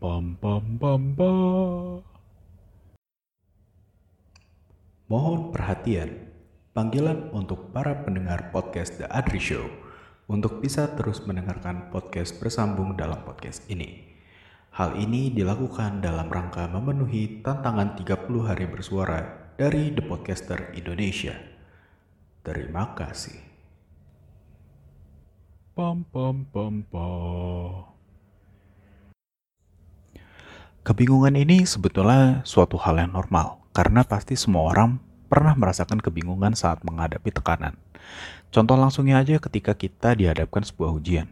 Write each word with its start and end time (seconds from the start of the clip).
Pam 0.00 0.32
pam 0.40 0.80
pam 0.80 1.12
pam. 1.12 2.00
Mohon 5.12 5.52
perhatian. 5.52 6.32
Panggilan 6.72 7.28
untuk 7.36 7.68
para 7.76 8.00
pendengar 8.00 8.48
podcast 8.48 8.96
The 8.96 9.12
Adri 9.12 9.36
Show 9.36 9.68
untuk 10.24 10.64
bisa 10.64 10.96
terus 10.96 11.20
mendengarkan 11.28 11.92
podcast 11.92 12.40
bersambung 12.40 12.96
dalam 12.96 13.20
podcast 13.28 13.68
ini. 13.68 14.16
Hal 14.72 14.96
ini 14.96 15.36
dilakukan 15.36 16.00
dalam 16.00 16.32
rangka 16.32 16.64
memenuhi 16.72 17.44
tantangan 17.44 18.00
30 18.00 18.48
hari 18.48 18.72
bersuara 18.72 19.52
dari 19.60 19.92
The 19.92 20.00
Podcaster 20.00 20.72
Indonesia. 20.80 21.36
Terima 22.40 22.96
kasih. 22.96 23.36
Pam 25.76 26.08
pam 26.08 26.48
pam 26.48 26.88
pam. 26.88 27.99
Kebingungan 30.80 31.36
ini 31.36 31.68
sebetulnya 31.68 32.40
suatu 32.48 32.80
hal 32.80 32.96
yang 32.96 33.12
normal, 33.12 33.60
karena 33.76 34.00
pasti 34.00 34.32
semua 34.32 34.72
orang 34.72 34.96
pernah 35.28 35.52
merasakan 35.52 36.00
kebingungan 36.00 36.56
saat 36.56 36.80
menghadapi 36.88 37.28
tekanan. 37.28 37.76
Contoh 38.48 38.80
langsungnya 38.80 39.20
aja 39.20 39.36
ketika 39.36 39.76
kita 39.76 40.16
dihadapkan 40.16 40.64
sebuah 40.64 40.96
ujian. 40.96 41.28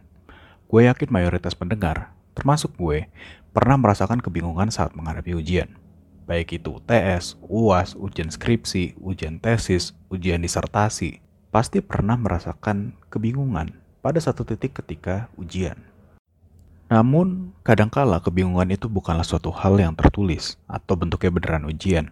Gue 0.69 0.85
yakin 0.85 1.09
mayoritas 1.09 1.57
pendengar, 1.57 2.13
termasuk 2.37 2.77
gue, 2.77 3.09
pernah 3.49 3.73
merasakan 3.81 4.21
kebingungan 4.21 4.69
saat 4.69 4.93
menghadapi 4.93 5.33
ujian. 5.33 5.81
Baik 6.29 6.61
itu 6.61 6.77
TS, 6.85 7.41
UAS, 7.41 7.97
ujian 7.97 8.29
skripsi, 8.29 9.01
ujian 9.01 9.41
tesis, 9.41 9.97
ujian 10.13 10.45
disertasi, 10.45 11.25
pasti 11.49 11.81
pernah 11.81 12.21
merasakan 12.21 12.93
kebingungan 13.09 13.81
pada 14.05 14.21
satu 14.21 14.45
titik 14.45 14.77
ketika 14.77 15.33
ujian. 15.41 15.88
Namun, 16.89 17.53
kadangkala 17.61 18.17
kebingungan 18.17 18.73
itu 18.73 18.89
bukanlah 18.89 19.21
suatu 19.21 19.53
hal 19.53 19.77
yang 19.77 19.93
tertulis 19.93 20.57
atau 20.65 20.97
bentuknya 20.97 21.29
beneran 21.29 21.69
ujian, 21.69 22.09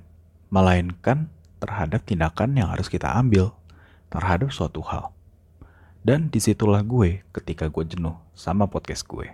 melainkan 0.53 1.33
terhadap 1.57 2.05
tindakan 2.05 2.53
yang 2.53 2.69
harus 2.69 2.85
kita 2.85 3.09
ambil 3.09 3.57
terhadap 4.13 4.53
suatu 4.53 4.85
hal. 4.85 5.09
Dan 6.05 6.29
di 6.29 6.37
situlah 6.37 6.85
gue 6.85 7.25
ketika 7.33 7.67
gue 7.67 7.83
jenuh 7.89 8.15
sama 8.37 8.69
podcast 8.69 9.03
gue. 9.09 9.33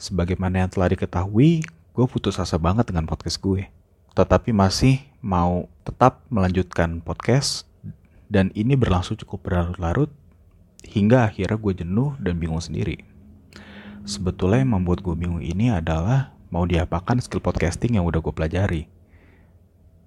Sebagaimana 0.00 0.64
yang 0.64 0.70
telah 0.72 0.88
diketahui, 0.96 1.60
gue 1.92 2.06
putus 2.08 2.40
asa 2.40 2.56
banget 2.56 2.88
dengan 2.88 3.04
podcast 3.04 3.36
gue. 3.44 3.68
Tetapi 4.16 4.56
masih 4.56 5.04
mau 5.20 5.68
tetap 5.84 6.24
melanjutkan 6.32 7.04
podcast 7.04 7.68
dan 8.32 8.48
ini 8.56 8.72
berlangsung 8.72 9.20
cukup 9.20 9.44
berlarut-larut 9.52 10.08
hingga 10.88 11.28
akhirnya 11.28 11.60
gue 11.60 11.84
jenuh 11.84 12.16
dan 12.16 12.40
bingung 12.40 12.64
sendiri. 12.64 13.09
Sebetulnya 14.10 14.66
yang 14.66 14.74
membuat 14.74 15.06
gue 15.06 15.14
bingung 15.14 15.38
ini 15.38 15.70
adalah 15.70 16.34
mau 16.50 16.66
diapakan 16.66 17.22
skill 17.22 17.38
podcasting 17.38 17.94
yang 17.94 18.02
udah 18.02 18.18
gue 18.18 18.34
pelajari. 18.34 18.90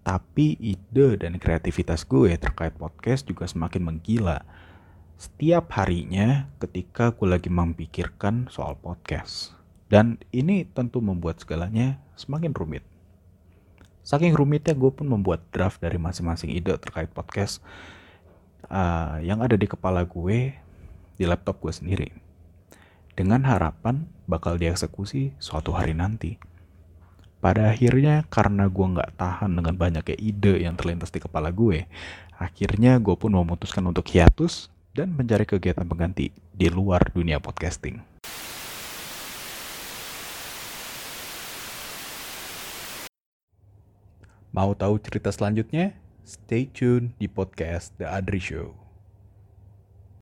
Tapi 0.04 0.60
ide 0.60 1.16
dan 1.16 1.40
kreativitas 1.40 2.04
gue 2.04 2.36
terkait 2.36 2.76
podcast 2.76 3.24
juga 3.24 3.48
semakin 3.48 3.80
menggila. 3.80 4.44
Setiap 5.16 5.72
harinya 5.80 6.52
ketika 6.60 7.16
gue 7.16 7.32
lagi 7.32 7.48
memikirkan 7.48 8.52
soal 8.52 8.76
podcast. 8.76 9.56
Dan 9.88 10.20
ini 10.36 10.68
tentu 10.68 11.00
membuat 11.00 11.40
segalanya 11.40 11.96
semakin 12.20 12.52
rumit. 12.52 12.84
Saking 14.04 14.36
rumitnya 14.36 14.76
gue 14.76 14.92
pun 14.92 15.08
membuat 15.08 15.48
draft 15.56 15.80
dari 15.80 15.96
masing-masing 15.96 16.52
ide 16.52 16.76
terkait 16.76 17.08
podcast 17.08 17.64
uh, 18.68 19.24
yang 19.24 19.40
ada 19.40 19.56
di 19.56 19.64
kepala 19.64 20.04
gue 20.04 20.52
di 21.16 21.24
laptop 21.24 21.64
gue 21.64 21.72
sendiri 21.72 22.23
dengan 23.14 23.46
harapan 23.46 24.10
bakal 24.26 24.58
dieksekusi 24.58 25.38
suatu 25.38 25.74
hari 25.74 25.94
nanti. 25.94 26.42
Pada 27.44 27.76
akhirnya 27.76 28.24
karena 28.32 28.72
gue 28.72 28.88
nggak 28.98 29.20
tahan 29.20 29.52
dengan 29.52 29.76
banyaknya 29.76 30.16
ide 30.16 30.64
yang 30.64 30.80
terlintas 30.80 31.12
di 31.12 31.20
kepala 31.20 31.52
gue, 31.52 31.86
akhirnya 32.40 32.98
gue 33.04 33.14
pun 33.20 33.36
memutuskan 33.36 33.84
untuk 33.86 34.08
hiatus 34.10 34.72
dan 34.96 35.12
mencari 35.14 35.44
kegiatan 35.44 35.84
pengganti 35.84 36.32
di 36.34 36.68
luar 36.72 37.12
dunia 37.12 37.38
podcasting. 37.44 38.00
Mau 44.54 44.72
tahu 44.78 45.02
cerita 45.02 45.34
selanjutnya? 45.34 45.98
Stay 46.24 46.70
tune 46.70 47.18
di 47.18 47.26
podcast 47.28 47.92
The 47.98 48.06
Adri 48.06 48.40
Show. 48.40 48.83